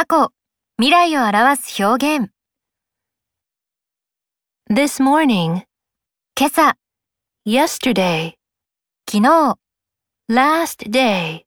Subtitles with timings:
[0.00, 0.32] 過去、
[0.78, 2.30] 未来を表す表現。
[4.70, 5.66] This morning,
[6.34, 6.74] 今朝、
[7.44, 8.32] yesterday,
[9.06, 9.58] 昨日、
[10.30, 11.42] last day,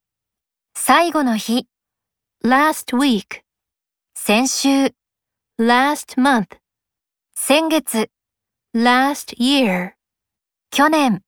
[0.75, 1.67] 最後の日、
[2.43, 3.41] last week,
[4.13, 4.93] 先週、
[5.57, 6.59] last month,
[7.33, 8.11] 先月、
[8.75, 9.93] last year,
[10.69, 11.23] 去年、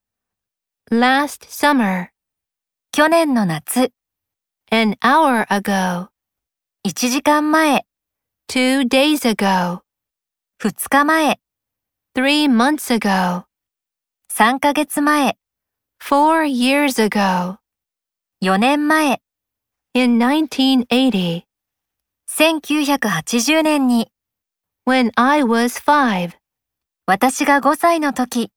[0.91, 2.09] last summer,
[2.91, 3.91] 去年の夏、
[4.69, 6.09] an hour ago,
[6.85, 7.83] 1時間前、
[8.47, 9.81] two days ago,
[10.61, 11.39] 2日前、
[12.15, 13.45] three months ago,
[14.31, 15.35] 3ヶ月前、
[15.99, 17.57] four years ago,
[18.43, 19.19] 4年前、
[19.95, 21.45] in 1980,
[22.29, 24.11] 1980年に、
[24.85, 26.33] when I was five,
[27.07, 28.51] 私が5歳の時、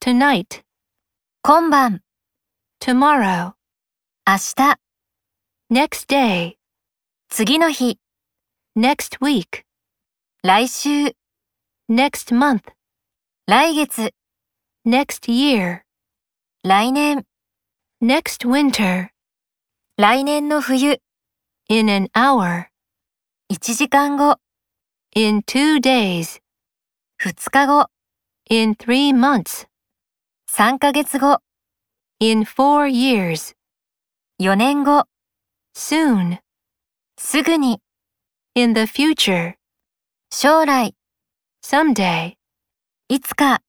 [0.00, 0.62] tonight,
[1.42, 2.00] 今晩、
[2.80, 3.54] tomorrow,
[4.24, 4.83] 明日、
[5.71, 6.55] next day,
[7.29, 7.99] 次の日、
[8.75, 9.63] next week,
[10.41, 11.15] 来週、
[11.87, 12.61] next month,
[13.45, 14.13] 来月、
[14.83, 15.81] next year,
[16.63, 17.25] 来年、
[18.01, 19.09] next winter,
[19.97, 20.99] 来年の冬、
[21.69, 22.69] in an hour,
[23.51, 24.39] 1時間後、
[25.15, 26.41] in two days,
[27.21, 27.89] 2日後、
[28.49, 29.67] in three months,
[30.49, 31.41] 3ヶ月後、
[32.19, 33.55] in four years,
[34.39, 35.05] 4年後、
[35.75, 36.39] soon,
[37.17, 37.81] すぐに、
[38.55, 39.55] in the future,
[40.31, 40.95] 将来、
[41.63, 42.35] someday.
[43.07, 43.61] いつか。